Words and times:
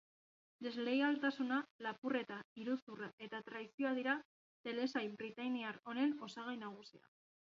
Desleialtasuna, 0.67 1.57
lapurreta, 1.87 2.37
iruzurra 2.61 3.09
eta 3.27 3.41
traizioa 3.49 3.91
dira 3.99 4.15
telesail 4.69 5.13
britainiar 5.21 5.75
honen 5.93 6.17
osagai 6.29 6.57
nagusiak. 6.63 7.07